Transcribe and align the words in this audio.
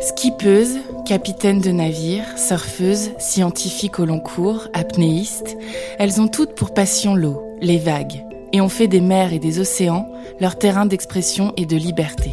Skippeuse, 0.00 0.78
capitaine 1.06 1.60
de 1.60 1.70
navire, 1.70 2.24
surfeuse, 2.36 3.12
scientifique 3.18 3.98
au 3.98 4.04
long 4.04 4.20
cours, 4.20 4.68
apnéiste, 4.74 5.56
elles 5.98 6.20
ont 6.20 6.28
toutes 6.28 6.54
pour 6.54 6.74
passion 6.74 7.14
l'eau, 7.14 7.42
les 7.62 7.78
vagues, 7.78 8.24
et 8.52 8.60
ont 8.60 8.68
fait 8.68 8.86
des 8.86 9.00
mers 9.00 9.32
et 9.32 9.38
des 9.38 9.60
océans 9.60 10.08
leur 10.40 10.58
terrain 10.58 10.84
d'expression 10.84 11.54
et 11.56 11.64
de 11.64 11.76
liberté. 11.76 12.32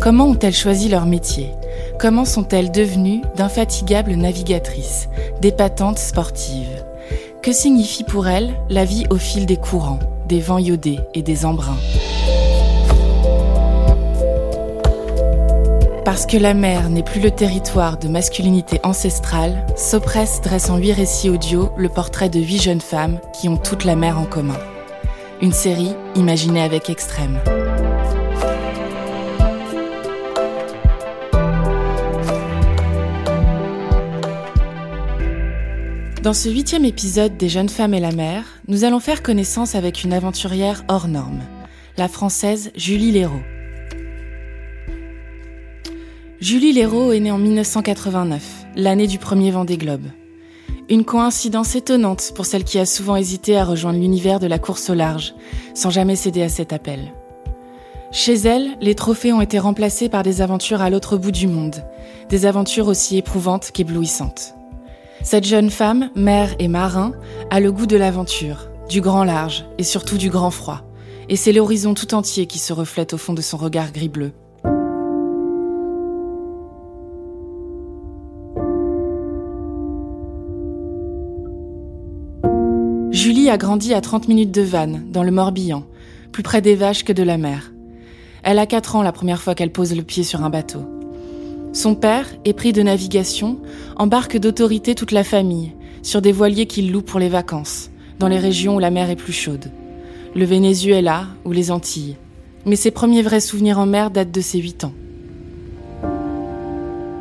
Comment 0.00 0.28
ont-elles 0.28 0.54
choisi 0.54 0.88
leur 0.88 1.04
métier? 1.04 1.50
Comment 1.98 2.24
sont-elles 2.24 2.70
devenues 2.70 3.20
d'infatigables 3.36 4.14
navigatrices, 4.14 5.08
d'épatantes 5.42 5.98
sportives? 5.98 6.84
Que 7.42 7.52
signifie 7.52 8.04
pour 8.04 8.28
elles 8.28 8.54
la 8.70 8.84
vie 8.84 9.06
au 9.10 9.16
fil 9.16 9.46
des 9.46 9.56
courants, 9.56 9.98
des 10.28 10.40
vents 10.40 10.58
iodés 10.58 11.00
et 11.14 11.22
des 11.22 11.44
embruns 11.44 11.78
Parce 16.04 16.26
que 16.26 16.36
la 16.36 16.54
mer 16.54 16.90
n'est 16.90 17.02
plus 17.02 17.20
le 17.20 17.30
territoire 17.30 17.98
de 17.98 18.08
masculinité 18.08 18.78
ancestrale, 18.82 19.66
Sopress 19.76 20.40
dresse 20.42 20.70
en 20.70 20.76
huit 20.76 20.92
récits 20.92 21.30
audio 21.30 21.70
le 21.76 21.88
portrait 21.88 22.28
de 22.28 22.40
huit 22.40 22.62
jeunes 22.62 22.80
femmes 22.80 23.18
qui 23.32 23.48
ont 23.48 23.56
toute 23.56 23.84
la 23.84 23.96
mer 23.96 24.18
en 24.18 24.24
commun. 24.24 24.58
Une 25.40 25.52
série 25.52 25.94
imaginée 26.14 26.62
avec 26.62 26.90
extrême. 26.90 27.38
Dans 36.22 36.34
ce 36.34 36.50
huitième 36.50 36.84
épisode 36.84 37.36
des 37.36 37.48
Jeunes 37.48 37.68
femmes 37.68 37.94
et 37.94 38.00
la 38.00 38.12
mer, 38.12 38.44
nous 38.68 38.84
allons 38.84 39.00
faire 39.00 39.22
connaissance 39.22 39.74
avec 39.74 40.04
une 40.04 40.12
aventurière 40.12 40.84
hors 40.88 41.08
norme, 41.08 41.40
la 41.96 42.06
française 42.06 42.70
Julie 42.76 43.10
Léraud. 43.10 43.40
Julie 46.38 46.74
Léraud 46.74 47.12
est 47.12 47.20
née 47.20 47.30
en 47.30 47.38
1989, 47.38 48.66
l'année 48.76 49.06
du 49.06 49.18
premier 49.18 49.50
Vendée 49.50 49.78
Globe. 49.78 50.04
Une 50.90 51.06
coïncidence 51.06 51.76
étonnante 51.76 52.32
pour 52.34 52.44
celle 52.44 52.62
qui 52.62 52.78
a 52.78 52.84
souvent 52.84 53.16
hésité 53.16 53.56
à 53.56 53.64
rejoindre 53.64 54.00
l'univers 54.00 54.38
de 54.38 54.46
la 54.46 54.58
course 54.58 54.90
au 54.90 54.94
large, 54.94 55.34
sans 55.72 55.88
jamais 55.88 56.16
céder 56.16 56.42
à 56.42 56.50
cet 56.50 56.74
appel. 56.74 57.14
Chez 58.12 58.34
elle, 58.34 58.76
les 58.82 58.94
trophées 58.94 59.32
ont 59.32 59.40
été 59.40 59.58
remplacés 59.58 60.10
par 60.10 60.22
des 60.22 60.42
aventures 60.42 60.82
à 60.82 60.90
l'autre 60.90 61.16
bout 61.16 61.32
du 61.32 61.46
monde, 61.46 61.82
des 62.28 62.44
aventures 62.44 62.88
aussi 62.88 63.16
éprouvantes 63.16 63.70
qu'éblouissantes. 63.72 64.57
Cette 65.22 65.44
jeune 65.44 65.70
femme, 65.70 66.10
mère 66.14 66.54
et 66.58 66.68
marin, 66.68 67.12
a 67.50 67.60
le 67.60 67.72
goût 67.72 67.86
de 67.86 67.96
l'aventure, 67.96 68.68
du 68.88 69.00
grand 69.00 69.24
large 69.24 69.66
et 69.76 69.82
surtout 69.82 70.16
du 70.16 70.30
grand 70.30 70.50
froid. 70.50 70.82
Et 71.28 71.36
c'est 71.36 71.52
l'horizon 71.52 71.92
tout 71.92 72.14
entier 72.14 72.46
qui 72.46 72.58
se 72.58 72.72
reflète 72.72 73.12
au 73.12 73.18
fond 73.18 73.34
de 73.34 73.42
son 73.42 73.56
regard 73.56 73.92
gris-bleu. 73.92 74.32
Julie 83.10 83.50
a 83.50 83.58
grandi 83.58 83.92
à 83.94 84.00
30 84.00 84.28
minutes 84.28 84.52
de 84.52 84.62
Vannes, 84.62 85.04
dans 85.10 85.24
le 85.24 85.32
Morbihan, 85.32 85.82
plus 86.30 86.44
près 86.44 86.62
des 86.62 86.76
vaches 86.76 87.04
que 87.04 87.12
de 87.12 87.24
la 87.24 87.36
mer. 87.36 87.72
Elle 88.44 88.60
a 88.60 88.66
4 88.66 88.96
ans 88.96 89.02
la 89.02 89.12
première 89.12 89.42
fois 89.42 89.54
qu'elle 89.56 89.72
pose 89.72 89.94
le 89.94 90.04
pied 90.04 90.22
sur 90.22 90.44
un 90.44 90.50
bateau. 90.50 90.86
Son 91.72 91.94
père, 91.94 92.26
épris 92.44 92.72
de 92.72 92.82
navigation, 92.82 93.58
embarque 93.96 94.38
d'autorité 94.38 94.94
toute 94.94 95.12
la 95.12 95.24
famille, 95.24 95.72
sur 96.02 96.22
des 96.22 96.32
voiliers 96.32 96.66
qu'il 96.66 96.90
loue 96.90 97.02
pour 97.02 97.20
les 97.20 97.28
vacances, 97.28 97.90
dans 98.18 98.28
les 98.28 98.38
régions 98.38 98.76
où 98.76 98.78
la 98.78 98.90
mer 98.90 99.10
est 99.10 99.16
plus 99.16 99.32
chaude. 99.32 99.70
Le 100.34 100.44
Venezuela 100.44 101.26
ou 101.44 101.52
les 101.52 101.70
Antilles. 101.70 102.16
Mais 102.64 102.76
ses 102.76 102.90
premiers 102.90 103.22
vrais 103.22 103.40
souvenirs 103.40 103.78
en 103.78 103.86
mer 103.86 104.10
datent 104.10 104.32
de 104.32 104.40
ses 104.40 104.58
8 104.58 104.84
ans. 104.84 104.92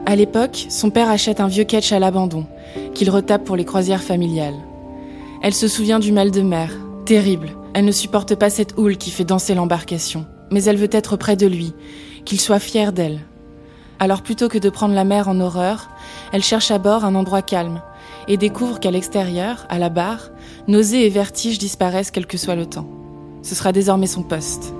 À 0.05 0.15
l'époque, 0.15 0.65
son 0.69 0.89
père 0.89 1.09
achète 1.09 1.41
un 1.41 1.47
vieux 1.47 1.65
ketch 1.65 1.91
à 1.91 1.99
l'abandon, 1.99 2.45
qu'il 2.93 3.09
retape 3.09 3.43
pour 3.43 3.57
les 3.57 3.65
croisières 3.65 4.03
familiales. 4.03 4.55
Elle 5.43 5.53
se 5.53 5.67
souvient 5.67 5.99
du 5.99 6.13
mal 6.13 6.31
de 6.31 6.41
mer, 6.41 6.71
terrible. 7.05 7.49
Elle 7.73 7.85
ne 7.85 7.91
supporte 7.91 8.35
pas 8.35 8.49
cette 8.49 8.77
houle 8.77 8.97
qui 8.97 9.11
fait 9.11 9.25
danser 9.25 9.53
l'embarcation, 9.53 10.25
mais 10.51 10.63
elle 10.63 10.77
veut 10.77 10.89
être 10.91 11.17
près 11.17 11.35
de 11.35 11.45
lui, 11.45 11.73
qu'il 12.23 12.39
soit 12.39 12.59
fier 12.59 12.93
d'elle. 12.93 13.19
Alors 13.99 14.21
plutôt 14.21 14.47
que 14.47 14.59
de 14.59 14.69
prendre 14.69 14.93
la 14.93 15.03
mer 15.03 15.27
en 15.27 15.39
horreur, 15.39 15.89
elle 16.31 16.43
cherche 16.43 16.69
à 16.69 16.77
bord 16.77 17.03
un 17.03 17.15
endroit 17.15 17.41
calme 17.41 17.81
et 18.27 18.37
découvre 18.37 18.79
qu'à 18.79 18.91
l'extérieur, 18.91 19.65
à 19.69 19.79
la 19.79 19.89
barre, 19.89 20.29
nausées 20.67 21.05
et 21.05 21.09
vertiges 21.09 21.57
disparaissent 21.57 22.11
quel 22.11 22.27
que 22.27 22.37
soit 22.37 22.55
le 22.55 22.67
temps. 22.67 22.87
Ce 23.41 23.55
sera 23.55 23.71
désormais 23.71 24.07
son 24.07 24.21
poste. 24.21 24.73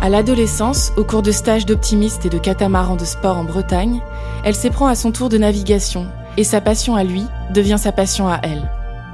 À 0.00 0.10
l'adolescence, 0.10 0.92
au 0.98 1.02
cours 1.02 1.22
de 1.22 1.32
stages 1.32 1.64
d'optimistes 1.64 2.26
et 2.26 2.28
de 2.28 2.38
catamarans 2.38 2.96
de 2.96 3.06
sport 3.06 3.38
en 3.38 3.44
Bretagne, 3.44 4.02
elle 4.44 4.54
s'éprend 4.54 4.86
à 4.86 4.94
son 4.94 5.10
tour 5.12 5.30
de 5.30 5.38
navigation, 5.38 6.06
et 6.36 6.44
sa 6.44 6.60
passion 6.60 6.96
à 6.96 7.04
lui 7.04 7.24
devient 7.52 7.78
sa 7.78 7.92
passion 7.92 8.28
à 8.28 8.40
elle. 8.42 8.70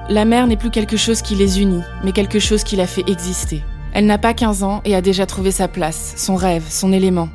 La 0.08 0.24
mer 0.24 0.46
n'est 0.46 0.56
plus 0.56 0.70
quelque 0.70 0.96
chose 0.96 1.22
qui 1.22 1.34
les 1.34 1.60
unit, 1.60 1.82
mais 2.02 2.12
quelque 2.12 2.38
chose 2.38 2.64
qui 2.64 2.76
la 2.76 2.86
fait 2.86 3.08
exister. 3.08 3.62
Elle 3.92 4.06
n'a 4.06 4.18
pas 4.18 4.34
15 4.34 4.62
ans 4.62 4.80
et 4.84 4.94
a 4.94 5.00
déjà 5.00 5.26
trouvé 5.26 5.50
sa 5.50 5.68
place, 5.68 6.14
son 6.16 6.36
rêve, 6.36 6.64
son 6.68 6.92
élément. 6.92 7.28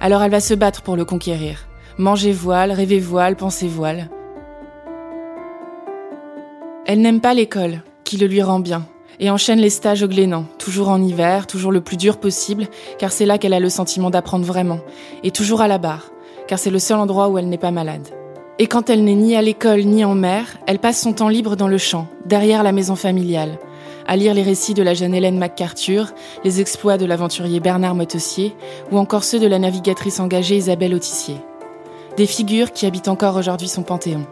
Alors 0.00 0.22
elle 0.22 0.30
va 0.30 0.40
se 0.40 0.54
battre 0.54 0.82
pour 0.82 0.96
le 0.96 1.04
conquérir. 1.04 1.66
Manger 1.98 2.32
voile, 2.32 2.72
rêver 2.72 2.98
voile, 2.98 3.36
penser 3.36 3.68
voile. 3.68 4.08
Elle 6.86 7.00
n'aime 7.00 7.20
pas 7.20 7.34
l'école, 7.34 7.82
qui 8.04 8.16
le 8.16 8.26
lui 8.26 8.42
rend 8.42 8.60
bien, 8.60 8.86
et 9.20 9.30
enchaîne 9.30 9.60
les 9.60 9.70
stages 9.70 10.02
au 10.02 10.08
Glénan, 10.08 10.46
toujours 10.58 10.88
en 10.88 11.00
hiver, 11.00 11.46
toujours 11.46 11.70
le 11.70 11.80
plus 11.80 11.96
dur 11.96 12.18
possible, 12.18 12.66
car 12.98 13.12
c'est 13.12 13.26
là 13.26 13.38
qu'elle 13.38 13.54
a 13.54 13.60
le 13.60 13.68
sentiment 13.68 14.10
d'apprendre 14.10 14.44
vraiment, 14.44 14.80
et 15.22 15.30
toujours 15.30 15.60
à 15.60 15.68
la 15.68 15.78
barre, 15.78 16.10
car 16.48 16.58
c'est 16.58 16.70
le 16.70 16.80
seul 16.80 16.98
endroit 16.98 17.28
où 17.28 17.38
elle 17.38 17.48
n'est 17.48 17.58
pas 17.58 17.70
malade. 17.70 18.08
Et 18.58 18.66
quand 18.66 18.90
elle 18.90 19.02
n'est 19.02 19.14
ni 19.14 19.34
à 19.34 19.42
l'école 19.42 19.82
ni 19.82 20.04
en 20.04 20.14
mer, 20.14 20.58
elle 20.66 20.78
passe 20.78 21.00
son 21.00 21.14
temps 21.14 21.28
libre 21.28 21.56
dans 21.56 21.68
le 21.68 21.78
champ, 21.78 22.06
derrière 22.26 22.62
la 22.62 22.72
maison 22.72 22.96
familiale, 22.96 23.58
à 24.06 24.16
lire 24.16 24.34
les 24.34 24.42
récits 24.42 24.74
de 24.74 24.82
la 24.82 24.92
jeune 24.92 25.14
Hélène 25.14 25.38
MacArthur, 25.38 26.12
les 26.44 26.60
exploits 26.60 26.98
de 26.98 27.06
l'aventurier 27.06 27.60
Bernard 27.60 27.94
Motossier, 27.94 28.54
ou 28.90 28.98
encore 28.98 29.24
ceux 29.24 29.40
de 29.40 29.46
la 29.46 29.58
navigatrice 29.58 30.20
engagée 30.20 30.56
Isabelle 30.56 30.94
Autissier. 30.94 31.36
Des 32.18 32.26
figures 32.26 32.72
qui 32.72 32.84
habitent 32.84 33.08
encore 33.08 33.36
aujourd'hui 33.36 33.68
son 33.68 33.82
panthéon. 33.82 34.26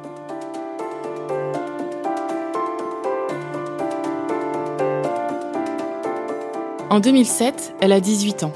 En 6.90 7.00
2007, 7.00 7.74
elle 7.80 7.92
a 7.92 8.00
18 8.00 8.42
ans. 8.42 8.52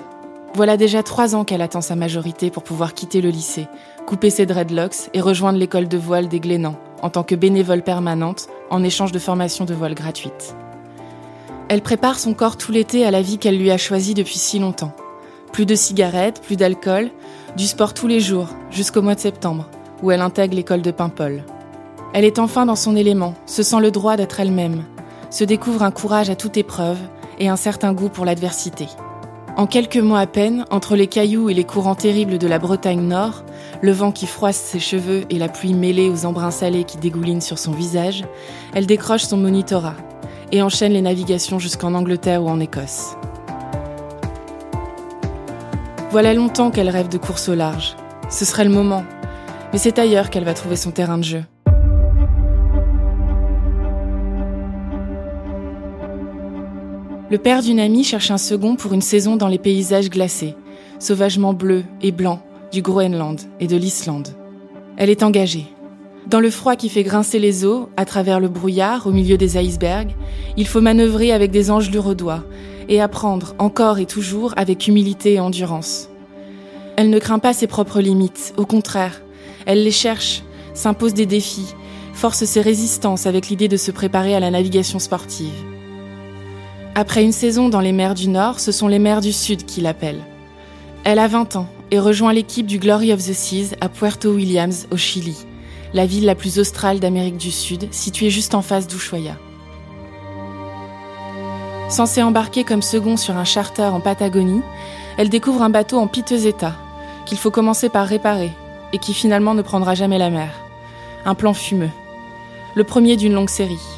Voilà 0.57 0.77
déjà 0.77 1.03
trois 1.03 1.35
ans 1.35 1.43
qu'elle 1.43 1.63
attend 1.63 1.81
sa 1.81 1.97
majorité 1.97 2.49
pour 2.49 2.63
pouvoir 2.63 2.95
quitter 2.95 3.21
le 3.21 3.31
lycée, 3.31 3.67
couper 4.07 4.31
ses 4.31 4.47
dreadlocks 4.47 5.11
et 5.13 5.21
rejoindre 5.21 5.59
l'école 5.59 5.89
de 5.89 5.99
voile 5.99 6.29
des 6.29 6.39
Glénans 6.39 6.79
en 7.03 7.11
tant 7.11 7.25
que 7.25 7.35
bénévole 7.35 7.83
permanente 7.83 8.47
en 8.71 8.85
échange 8.85 9.11
de 9.11 9.19
formation 9.19 9.65
de 9.65 9.75
voile 9.75 9.97
gratuite. 9.97 10.55
Elle 11.69 11.83
prépare 11.83 12.21
son 12.21 12.35
corps 12.35 12.57
tout 12.57 12.71
l'été 12.71 13.05
à 13.05 13.11
la 13.11 13.21
vie 13.21 13.39
qu'elle 13.39 13.59
lui 13.59 13.73
a 13.73 13.77
choisie 13.77 14.15
depuis 14.15 14.39
si 14.39 14.61
longtemps. 14.61 14.95
Plus 15.53 15.67
de 15.67 15.75
cigarettes, 15.75 16.41
plus 16.41 16.57
d'alcool, 16.57 17.11
du 17.57 17.67
sport 17.67 17.93
tous 17.93 18.07
les 18.07 18.21
jours, 18.21 18.49
jusqu'au 18.71 19.03
mois 19.03 19.17
de 19.17 19.21
septembre, 19.21 19.69
où 20.05 20.13
elle 20.13 20.21
intègre 20.21 20.55
l'école 20.55 20.83
de 20.83 20.93
Paimpol. 20.93 21.43
Elle 22.13 22.25
est 22.25 22.39
enfin 22.39 22.65
dans 22.65 22.77
son 22.77 22.95
élément, 22.95 23.35
se 23.47 23.65
sent 23.65 23.81
le 23.81 23.91
droit 23.91 24.17
d'être 24.17 24.39
elle-même, 24.39 24.85
se 25.31 25.43
découvre 25.43 25.83
un 25.83 25.91
courage 25.91 26.31
à 26.31 26.37
toute 26.37 26.57
épreuve 26.57 26.99
et 27.41 27.49
un 27.49 27.57
certain 27.57 27.93
goût 27.93 28.09
pour 28.09 28.25
l'adversité. 28.25 28.87
En 29.57 29.69
quelques 29.69 29.99
mois 29.99 30.19
à 30.19 30.27
peine, 30.27 30.65
entre 30.71 30.97
les 30.97 31.07
cailloux 31.07 31.49
et 31.49 31.55
les 31.55 31.63
courants 31.63 31.95
terribles 31.95 32.39
de 32.39 32.47
la 32.49 32.59
Bretagne 32.59 33.03
Nord, 33.03 33.45
le 33.83 33.93
vent 33.93 34.11
qui 34.11 34.27
froisse 34.27 34.57
ses 34.57 34.81
cheveux 34.81 35.23
et 35.31 35.39
la 35.39 35.49
pluie 35.49 35.75
mêlée 35.75 36.11
aux 36.11 36.27
embruns 36.27 36.51
salés 36.51 36.83
qui 36.83 36.99
dégoulinent 36.99 37.41
sur 37.41 37.61
son 37.61 37.71
visage, 37.71 38.25
elle 38.75 38.87
décroche 38.87 39.23
son 39.23 39.37
monitorat 39.37 39.95
et 40.51 40.61
enchaîne 40.61 40.93
les 40.93 41.03
navigations 41.03 41.61
jusqu'en 41.61 41.95
Angleterre 41.95 42.43
ou 42.43 42.49
en 42.49 42.59
Écosse. 42.59 43.17
Voilà 46.11 46.35
longtemps 46.35 46.73
qu'elle 46.73 46.91
rêve 46.91 47.09
de 47.09 47.19
course 47.19 47.49
au 47.49 47.55
large. 47.55 47.95
Ce 48.31 48.45
serait 48.45 48.65
le 48.65 48.71
moment. 48.71 49.05
Mais 49.73 49.79
c'est 49.79 50.01
ailleurs 50.01 50.31
qu'elle 50.31 50.45
va 50.45 50.55
trouver 50.55 50.77
son 50.77 50.91
terrain 50.91 51.19
de 51.19 51.25
jeu. 51.25 51.45
Le 57.31 57.39
père 57.39 57.63
d'une 57.63 57.81
amie 57.81 58.05
cherche 58.05 58.31
un 58.31 58.39
second 58.39 58.77
pour 58.77 58.93
une 58.93 59.01
saison 59.01 59.37
dans 59.37 59.49
les 59.49 59.59
paysages 59.59 60.11
glacés, 60.11 60.55
sauvagement 60.99 61.55
bleus 61.55 61.85
et 62.03 62.13
blancs 62.13 62.41
du 62.71 62.83
Groenland 62.83 63.41
et 63.61 63.67
de 63.67 63.77
l'Islande. 63.77 64.29
Elle 64.99 65.09
est 65.09 65.23
engagée. 65.23 65.65
Dans 66.27 66.41
le 66.41 66.51
froid 66.51 66.77
qui 66.77 66.91
fait 66.91 67.03
grincer 67.03 67.39
les 67.39 67.65
os, 67.65 67.87
à 67.97 68.05
travers 68.05 68.41
le 68.41 68.49
brouillard, 68.49 69.07
au 69.07 69.11
milieu 69.11 69.39
des 69.39 69.57
icebergs, 69.57 70.15
il 70.59 70.67
faut 70.67 70.83
manœuvrer 70.83 71.33
avec 71.33 71.51
des 71.51 71.71
au 71.71 72.15
doigt 72.15 72.45
et 72.91 73.01
apprendre 73.01 73.55
encore 73.59 73.99
et 73.99 74.07
toujours 74.07 74.53
avec 74.57 74.87
humilité 74.87 75.35
et 75.35 75.41
endurance. 75.41 76.11
Elle 76.97 77.09
ne 77.09 77.19
craint 77.19 77.39
pas 77.39 77.55
ses 77.55 77.67
propres 77.67 78.01
limites, 78.01 78.53
au 78.59 78.67
contraire, 78.67 79.23
elle 79.65 79.83
les 79.83 79.91
cherche, 79.91 80.43
s'impose 80.75 81.15
des 81.15 81.27
défis, 81.27 81.75
force 82.13 82.45
ses 82.45 82.61
résistances 82.61 83.27
avec 83.27 83.49
l'idée 83.49 83.69
de 83.69 83.79
se 83.79 83.91
préparer 83.91 84.35
à 84.35 84.41
la 84.41 84.51
navigation 84.51 84.99
sportive. 84.99 85.74
Après 86.97 87.25
une 87.25 87.33
saison 87.33 87.69
dans 87.69 87.81
les 87.81 87.91
mers 87.91 88.15
du 88.15 88.29
Nord, 88.29 88.61
ce 88.61 88.71
sont 88.71 88.87
les 88.87 89.01
mers 89.01 89.21
du 89.21 89.33
Sud 89.33 89.67
qui 89.67 89.81
l'appellent. 89.81 90.23
Elle 91.03 91.19
a 91.19 91.27
20 91.27 91.57
ans 91.57 91.67
et 91.91 91.99
rejoint 91.99 92.33
l'équipe 92.33 92.67
du 92.67 92.79
Glory 92.79 93.13
of 93.13 93.19
the 93.19 93.33
Seas 93.33 93.75
à 93.81 93.89
Puerto 93.89 94.31
Williams, 94.31 94.87
au 94.93 94.97
Chili, 94.97 95.37
la 95.93 96.07
ville 96.07 96.25
la 96.25 96.37
plus 96.37 96.61
australe 96.61 97.01
d'Amérique 97.01 97.37
du 97.37 97.51
Sud, 97.51 97.89
située 97.93 98.31
juste 98.31 98.55
en 98.55 98.63
face 98.63 98.87
d'Ushuaia. 98.87 99.37
Censée 101.89 102.23
embarquer 102.23 102.63
comme 102.63 102.81
second 102.81 103.17
sur 103.17 103.37
un 103.37 103.45
charter 103.45 103.93
en 103.93 103.99
Patagonie, 104.01 104.63
elle 105.19 105.29
découvre 105.31 105.63
un 105.63 105.71
bateau 105.71 105.99
en 105.99 106.07
piteux 106.07 106.47
état, 106.47 106.77
qu'il 107.27 107.39
faut 107.39 107.51
commencer 107.51 107.89
par 107.89 108.07
réparer, 108.07 108.53
et 108.93 108.99
qui 108.99 109.15
finalement 109.15 109.55
ne 109.55 109.63
prendra 109.63 109.97
jamais 109.97 110.19
la 110.19 110.31
mer. 110.31 110.51
Un 111.27 111.35
plan 111.35 111.55
fumeux. 111.55 111.91
Le 112.77 112.85
premier 112.85 113.17
d'une 113.17 113.35
longue 113.35 113.51
série. 113.51 113.94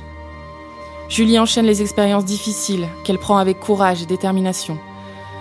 Julie 1.09 1.39
enchaîne 1.39 1.67
les 1.67 1.83
expériences 1.83 2.25
difficiles 2.25 2.89
qu'elle 3.05 3.19
prend 3.19 3.39
avec 3.39 3.61
courage 3.61 4.03
et 4.03 4.07
détermination. 4.07 4.79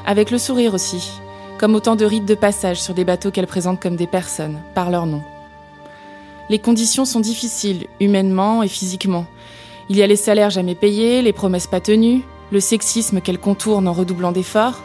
Avec 0.06 0.30
le 0.30 0.38
sourire 0.38 0.76
aussi, 0.76 1.12
comme 1.58 1.74
autant 1.74 1.96
de 1.96 2.06
rites 2.06 2.26
de 2.26 2.36
passage 2.36 2.82
sur 2.82 2.94
des 2.94 3.04
bateaux 3.04 3.32
qu'elle 3.32 3.48
présente 3.48 3.82
comme 3.82 3.96
des 3.96 4.08
personnes, 4.08 4.62
par 4.76 4.92
leur 4.92 5.08
nom. 5.08 5.24
Les 6.50 6.60
conditions 6.60 7.06
sont 7.06 7.20
difficiles, 7.20 7.88
humainement 8.00 8.62
et 8.62 8.68
physiquement. 8.68 9.26
Il 9.90 9.98
y 9.98 10.04
a 10.04 10.08
les 10.08 10.16
salaires 10.16 10.52
jamais 10.52 10.76
payés, 10.76 11.24
les 11.24 11.34
promesses 11.34 11.68
pas 11.68 11.80
tenues, 11.80 12.22
le 12.52 12.60
sexisme 12.60 13.20
qu'elle 13.20 13.40
contourne 13.40 13.88
en 13.88 13.94
redoublant 13.94 14.32
d'efforts, 14.32 14.84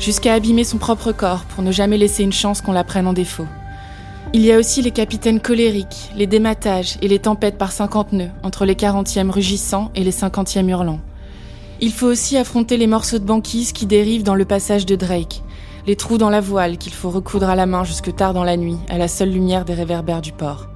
jusqu'à 0.00 0.34
abîmer 0.34 0.64
son 0.64 0.78
propre 0.78 1.12
corps 1.12 1.44
pour 1.44 1.62
ne 1.62 1.70
jamais 1.70 1.98
laisser 1.98 2.24
une 2.24 2.32
chance 2.32 2.60
qu'on 2.60 2.72
la 2.72 2.82
prenne 2.82 3.06
en 3.06 3.12
défaut. 3.12 3.46
Il 4.32 4.44
y 4.44 4.52
a 4.52 4.58
aussi 4.58 4.82
les 4.82 4.90
capitaines 4.90 5.40
colériques, 5.40 6.10
les 6.16 6.26
dématages 6.26 6.98
et 7.00 7.08
les 7.08 7.20
tempêtes 7.20 7.58
par 7.58 7.72
50 7.72 8.12
nœuds 8.12 8.30
entre 8.42 8.64
les 8.64 8.74
40e 8.74 9.30
rugissants 9.30 9.90
et 9.94 10.04
les 10.04 10.10
50e 10.10 10.68
hurlants. 10.68 11.00
Il 11.80 11.92
faut 11.92 12.06
aussi 12.06 12.36
affronter 12.36 12.76
les 12.76 12.86
morceaux 12.86 13.18
de 13.18 13.24
banquise 13.24 13.72
qui 13.72 13.86
dérivent 13.86 14.24
dans 14.24 14.34
le 14.34 14.44
passage 14.44 14.86
de 14.86 14.96
Drake, 14.96 15.42
les 15.86 15.96
trous 15.96 16.18
dans 16.18 16.30
la 16.30 16.40
voile 16.40 16.78
qu'il 16.78 16.92
faut 16.92 17.10
recoudre 17.10 17.48
à 17.48 17.54
la 17.54 17.66
main 17.66 17.84
jusque 17.84 18.14
tard 18.14 18.34
dans 18.34 18.44
la 18.44 18.56
nuit 18.56 18.78
à 18.88 18.98
la 18.98 19.08
seule 19.08 19.30
lumière 19.30 19.64
des 19.64 19.74
réverbères 19.74 20.22
du 20.22 20.32
port. 20.32 20.68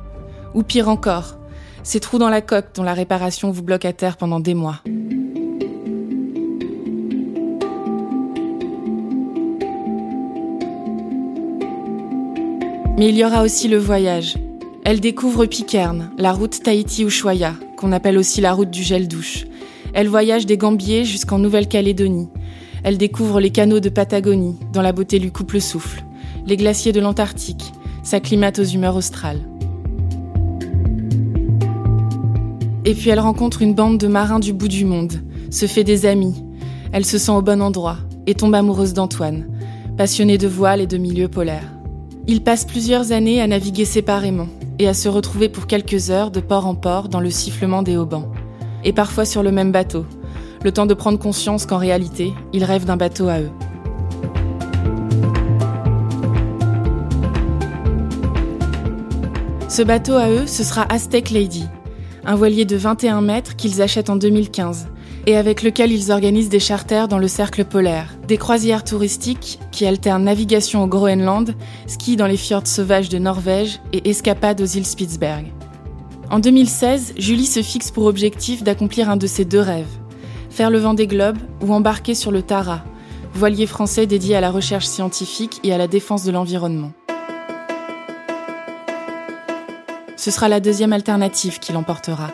Ou 0.54 0.62
pire 0.62 0.88
encore, 0.88 1.36
ces 1.82 2.00
trous 2.00 2.18
dans 2.18 2.28
la 2.28 2.42
coque 2.42 2.74
dont 2.74 2.82
la 2.82 2.94
réparation 2.94 3.50
vous 3.50 3.62
bloque 3.62 3.84
à 3.84 3.92
terre 3.92 4.16
pendant 4.16 4.40
des 4.40 4.54
mois. 4.54 4.80
Mais 13.00 13.08
il 13.08 13.16
y 13.16 13.24
aura 13.24 13.42
aussi 13.42 13.66
le 13.66 13.78
voyage. 13.78 14.36
Elle 14.84 15.00
découvre 15.00 15.46
Pitcairn, 15.46 16.10
la 16.18 16.34
route 16.34 16.62
Tahiti-Ushuaia, 16.62 17.54
qu'on 17.78 17.92
appelle 17.92 18.18
aussi 18.18 18.42
la 18.42 18.52
route 18.52 18.68
du 18.68 18.82
gel 18.82 19.08
douche. 19.08 19.46
Elle 19.94 20.08
voyage 20.08 20.44
des 20.44 20.58
Gambiers 20.58 21.06
jusqu'en 21.06 21.38
Nouvelle-Calédonie. 21.38 22.28
Elle 22.84 22.98
découvre 22.98 23.40
les 23.40 23.48
canaux 23.48 23.80
de 23.80 23.88
Patagonie, 23.88 24.58
dont 24.74 24.82
la 24.82 24.92
beauté 24.92 25.18
lui 25.18 25.32
coupe 25.32 25.52
le 25.52 25.60
souffle, 25.60 26.04
les 26.44 26.58
glaciers 26.58 26.92
de 26.92 27.00
l'Antarctique, 27.00 27.72
s'acclimate 28.02 28.58
aux 28.58 28.64
humeurs 28.64 28.96
australes. 28.96 29.40
Et 32.84 32.92
puis 32.92 33.08
elle 33.08 33.20
rencontre 33.20 33.62
une 33.62 33.72
bande 33.72 33.96
de 33.96 34.08
marins 34.08 34.40
du 34.40 34.52
bout 34.52 34.68
du 34.68 34.84
monde, 34.84 35.22
se 35.48 35.64
fait 35.64 35.84
des 35.84 36.04
amis. 36.04 36.44
Elle 36.92 37.06
se 37.06 37.16
sent 37.16 37.32
au 37.32 37.40
bon 37.40 37.62
endroit 37.62 37.96
et 38.26 38.34
tombe 38.34 38.54
amoureuse 38.54 38.92
d'Antoine, 38.92 39.46
passionnée 39.96 40.36
de 40.36 40.48
voile 40.48 40.82
et 40.82 40.86
de 40.86 40.98
milieux 40.98 41.28
polaires. 41.28 41.79
Ils 42.32 42.44
passent 42.44 42.64
plusieurs 42.64 43.10
années 43.10 43.42
à 43.42 43.48
naviguer 43.48 43.84
séparément 43.84 44.46
et 44.78 44.86
à 44.86 44.94
se 44.94 45.08
retrouver 45.08 45.48
pour 45.48 45.66
quelques 45.66 46.10
heures 46.10 46.30
de 46.30 46.38
port 46.38 46.64
en 46.64 46.76
port 46.76 47.08
dans 47.08 47.18
le 47.18 47.28
sifflement 47.28 47.82
des 47.82 47.96
haubans. 47.96 48.30
Et 48.84 48.92
parfois 48.92 49.24
sur 49.24 49.42
le 49.42 49.50
même 49.50 49.72
bateau, 49.72 50.06
le 50.62 50.70
temps 50.70 50.86
de 50.86 50.94
prendre 50.94 51.18
conscience 51.18 51.66
qu'en 51.66 51.78
réalité, 51.78 52.32
ils 52.52 52.62
rêvent 52.62 52.84
d'un 52.84 52.96
bateau 52.96 53.26
à 53.26 53.40
eux. 53.40 53.50
Ce 59.68 59.82
bateau 59.82 60.14
à 60.14 60.30
eux, 60.30 60.46
ce 60.46 60.62
sera 60.62 60.82
Aztec 60.82 61.30
Lady, 61.30 61.64
un 62.24 62.36
voilier 62.36 62.64
de 62.64 62.76
21 62.76 63.22
mètres 63.22 63.56
qu'ils 63.56 63.82
achètent 63.82 64.08
en 64.08 64.14
2015 64.14 64.86
et 65.26 65.36
avec 65.36 65.62
lequel 65.62 65.92
ils 65.92 66.10
organisent 66.10 66.48
des 66.48 66.60
charters 66.60 67.08
dans 67.08 67.18
le 67.18 67.28
cercle 67.28 67.64
polaire, 67.64 68.16
des 68.26 68.36
croisières 68.36 68.84
touristiques 68.84 69.58
qui 69.70 69.86
alternent 69.86 70.24
navigation 70.24 70.82
au 70.82 70.86
Groenland, 70.86 71.54
ski 71.86 72.16
dans 72.16 72.26
les 72.26 72.36
fjords 72.36 72.66
sauvages 72.66 73.08
de 73.08 73.18
Norvège 73.18 73.80
et 73.92 74.08
escapade 74.08 74.60
aux 74.60 74.66
îles 74.66 74.86
Spitzberg. 74.86 75.46
En 76.30 76.38
2016, 76.38 77.14
Julie 77.18 77.46
se 77.46 77.62
fixe 77.62 77.90
pour 77.90 78.06
objectif 78.06 78.62
d'accomplir 78.62 79.10
un 79.10 79.16
de 79.16 79.26
ses 79.26 79.44
deux 79.44 79.60
rêves, 79.60 79.98
faire 80.48 80.70
le 80.70 80.78
vent 80.78 80.94
des 80.94 81.06
globes 81.06 81.38
ou 81.60 81.72
embarquer 81.72 82.14
sur 82.14 82.30
le 82.30 82.42
Tara, 82.42 82.84
voilier 83.34 83.66
français 83.66 84.06
dédié 84.06 84.36
à 84.36 84.40
la 84.40 84.50
recherche 84.50 84.86
scientifique 84.86 85.60
et 85.64 85.72
à 85.72 85.78
la 85.78 85.88
défense 85.88 86.24
de 86.24 86.32
l'environnement. 86.32 86.92
Ce 90.16 90.30
sera 90.30 90.48
la 90.48 90.60
deuxième 90.60 90.92
alternative 90.92 91.58
qui 91.60 91.72
l'emportera. 91.72 92.30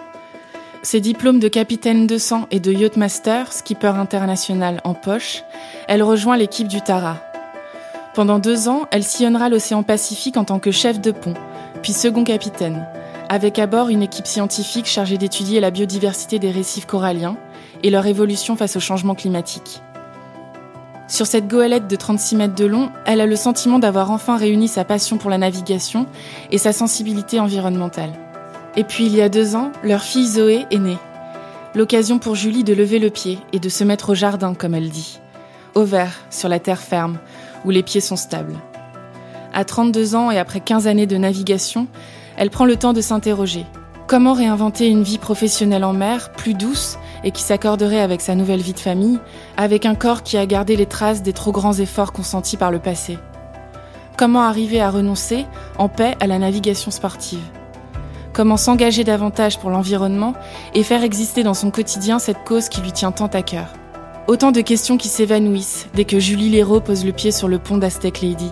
Ses 0.86 1.00
diplômes 1.00 1.40
de 1.40 1.48
capitaine 1.48 2.06
de 2.06 2.16
sang 2.16 2.46
et 2.52 2.60
de 2.60 2.70
yachtmaster, 2.70 3.52
skipper 3.52 3.96
international 3.96 4.80
en 4.84 4.94
poche, 4.94 5.42
elle 5.88 6.04
rejoint 6.04 6.36
l'équipe 6.36 6.68
du 6.68 6.80
Tara. 6.80 7.16
Pendant 8.14 8.38
deux 8.38 8.68
ans, 8.68 8.86
elle 8.92 9.02
sillonnera 9.02 9.48
l'océan 9.48 9.82
Pacifique 9.82 10.36
en 10.36 10.44
tant 10.44 10.60
que 10.60 10.70
chef 10.70 11.00
de 11.00 11.10
pont, 11.10 11.34
puis 11.82 11.92
second 11.92 12.22
capitaine, 12.22 12.86
avec 13.28 13.58
à 13.58 13.66
bord 13.66 13.88
une 13.88 14.00
équipe 14.00 14.28
scientifique 14.28 14.86
chargée 14.86 15.18
d'étudier 15.18 15.58
la 15.58 15.72
biodiversité 15.72 16.38
des 16.38 16.52
récifs 16.52 16.86
coralliens 16.86 17.36
et 17.82 17.90
leur 17.90 18.06
évolution 18.06 18.54
face 18.54 18.76
au 18.76 18.80
changement 18.80 19.16
climatique. 19.16 19.82
Sur 21.08 21.26
cette 21.26 21.48
goélette 21.48 21.88
de 21.88 21.96
36 21.96 22.36
mètres 22.36 22.54
de 22.54 22.64
long, 22.64 22.90
elle 23.06 23.20
a 23.20 23.26
le 23.26 23.34
sentiment 23.34 23.80
d'avoir 23.80 24.12
enfin 24.12 24.36
réuni 24.36 24.68
sa 24.68 24.84
passion 24.84 25.18
pour 25.18 25.30
la 25.30 25.38
navigation 25.38 26.06
et 26.52 26.58
sa 26.58 26.72
sensibilité 26.72 27.40
environnementale. 27.40 28.12
Et 28.76 28.84
puis 28.84 29.06
il 29.06 29.14
y 29.14 29.23
a 29.23 29.28
deux 29.28 29.56
ans, 29.56 29.73
leur 29.82 30.02
fille 30.02 30.26
Zoé 30.26 30.67
est 30.70 30.78
née. 30.78 30.99
L'occasion 31.75 32.19
pour 32.19 32.34
Julie 32.34 32.64
de 32.64 32.75
lever 32.75 32.99
le 32.99 33.11
pied 33.11 33.38
et 33.52 33.58
de 33.58 33.69
se 33.69 33.84
mettre 33.84 34.11
au 34.11 34.14
jardin, 34.14 34.55
comme 34.55 34.75
elle 34.75 34.90
dit. 34.90 35.19
Au 35.75 35.84
vert, 35.84 36.25
sur 36.31 36.49
la 36.49 36.58
terre 36.58 36.81
ferme, 36.81 37.19
où 37.64 37.70
les 37.70 37.82
pieds 37.82 38.00
sont 38.00 38.17
stables. 38.17 38.55
À 39.52 39.64
32 39.64 40.14
ans 40.14 40.31
et 40.31 40.38
après 40.38 40.61
15 40.61 40.87
années 40.87 41.06
de 41.06 41.17
navigation, 41.17 41.87
elle 42.37 42.50
prend 42.50 42.67
le 42.67 42.77
temps 42.77 42.93
de 42.93 43.00
s'interroger. 43.00 43.65
Comment 44.06 44.34
réinventer 44.34 44.89
une 44.89 45.03
vie 45.03 45.19
professionnelle 45.19 45.84
en 45.84 45.93
mer, 45.93 46.31
plus 46.32 46.55
douce 46.55 46.98
et 47.24 47.31
qui 47.31 47.43
s'accorderait 47.43 48.00
avec 48.00 48.20
sa 48.20 48.34
nouvelle 48.34 48.60
vie 48.60 48.74
de 48.74 48.79
famille, 48.79 49.19
avec 49.56 49.86
un 49.86 49.94
corps 49.94 50.22
qui 50.22 50.36
a 50.36 50.46
gardé 50.46 50.77
les 50.77 50.86
traces 50.86 51.22
des 51.22 51.32
trop 51.32 51.50
grands 51.50 51.72
efforts 51.72 52.12
consentis 52.12 52.56
par 52.56 52.70
le 52.70 52.79
passé? 52.79 53.19
Comment 54.17 54.43
arriver 54.43 54.81
à 54.81 54.91
renoncer, 54.91 55.44
en 55.79 55.89
paix, 55.89 56.15
à 56.20 56.27
la 56.27 56.39
navigation 56.39 56.91
sportive? 56.91 57.41
Comment 58.36 58.58
s'engager 58.58 59.02
davantage 59.02 59.58
pour 59.58 59.70
l'environnement 59.70 60.34
et 60.74 60.82
faire 60.82 61.02
exister 61.02 61.43
dans 61.43 61.55
son 61.55 61.70
quotidien 61.70 62.19
cette 62.19 62.44
cause 62.44 62.69
qui 62.69 62.82
lui 62.82 62.93
tient 62.93 63.10
tant 63.10 63.28
à 63.28 63.40
cœur 63.40 63.69
Autant 64.28 64.52
de 64.52 64.60
questions 64.60 64.98
qui 64.98 65.08
s'évanouissent 65.08 65.86
dès 65.94 66.05
que 66.05 66.20
Julie 66.20 66.50
Léraud 66.50 66.82
pose 66.82 67.06
le 67.06 67.12
pied 67.12 67.31
sur 67.31 67.48
le 67.48 67.58
pont 67.58 67.78
d'Aztec 67.78 68.20
Lady. 68.20 68.50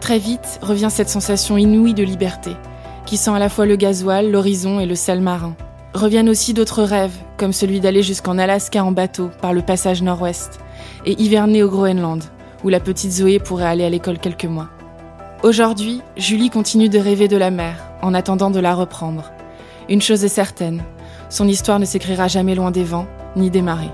Très 0.00 0.20
vite 0.20 0.60
revient 0.62 0.90
cette 0.92 1.08
sensation 1.08 1.56
inouïe 1.56 1.92
de 1.92 2.04
liberté, 2.04 2.52
qui 3.04 3.16
sent 3.16 3.32
à 3.32 3.40
la 3.40 3.48
fois 3.48 3.66
le 3.66 3.74
gasoil, 3.74 4.30
l'horizon 4.30 4.78
et 4.78 4.86
le 4.86 4.94
sel 4.94 5.20
marin. 5.20 5.56
Reviennent 5.92 6.28
aussi 6.28 6.54
d'autres 6.54 6.84
rêves, 6.84 7.18
comme 7.36 7.52
celui 7.52 7.80
d'aller 7.80 8.04
jusqu'en 8.04 8.38
Alaska 8.38 8.84
en 8.84 8.92
bateau 8.92 9.30
par 9.42 9.52
le 9.52 9.62
passage 9.62 10.02
nord-ouest, 10.02 10.60
et 11.04 11.20
hiverner 11.20 11.64
au 11.64 11.68
Groenland, 11.68 12.22
où 12.62 12.68
la 12.68 12.78
petite 12.78 13.10
Zoé 13.10 13.40
pourrait 13.40 13.66
aller 13.66 13.84
à 13.84 13.90
l'école 13.90 14.20
quelques 14.20 14.44
mois. 14.44 14.68
Aujourd'hui, 15.42 16.00
Julie 16.16 16.48
continue 16.48 16.88
de 16.88 17.00
rêver 17.00 17.26
de 17.26 17.36
la 17.36 17.50
mer, 17.50 17.85
en 18.02 18.14
attendant 18.14 18.50
de 18.50 18.60
la 18.60 18.74
reprendre. 18.74 19.32
Une 19.88 20.02
chose 20.02 20.24
est 20.24 20.28
certaine, 20.28 20.82
son 21.28 21.48
histoire 21.48 21.78
ne 21.78 21.84
s'écrira 21.84 22.28
jamais 22.28 22.54
loin 22.54 22.70
des 22.70 22.84
vents, 22.84 23.06
ni 23.36 23.50
des 23.50 23.62
marées. 23.62 23.90